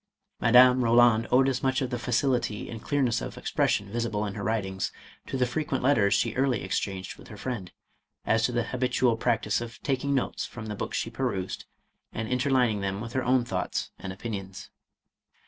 Madame 0.39 0.79
Eoland 0.81 1.27
owed 1.31 1.47
as 1.47 1.61
much 1.61 1.79
of 1.79 1.91
the 1.91 1.99
facility 1.99 2.71
and 2.71 2.81
clearness 2.81 3.21
of 3.21 3.37
expression 3.37 3.87
visible 3.91 4.25
in 4.25 4.33
her 4.33 4.41
writings, 4.43 4.91
to 5.27 5.37
the 5.37 5.45
frequent 5.45 5.83
letters 5.83 6.15
she 6.15 6.33
early 6.33 6.63
exchanged 6.63 7.17
with 7.19 7.27
her 7.27 7.37
friend, 7.37 7.71
as 8.25 8.41
to 8.43 8.51
the 8.51 8.63
habitual 8.63 9.15
practice 9.15 9.61
of 9.61 9.79
taking 9.83 10.15
notes 10.15 10.43
from 10.43 10.65
the 10.65 10.75
books 10.75 10.97
she 10.97 11.11
perused, 11.11 11.65
and 12.11 12.27
interlining 12.27 12.81
them 12.81 12.99
with 12.99 13.13
her 13.13 13.23
own 13.23 13.45
thoughts 13.45 13.91
and 13.99 14.11
opinions. 14.11 14.71